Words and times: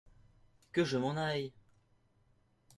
Que 0.71 0.83
je 0.83 0.97
m’en 0.97 1.15
aille!… 1.15 1.53